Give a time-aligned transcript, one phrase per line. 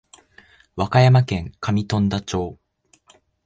[0.75, 2.57] 和歌山県上富田町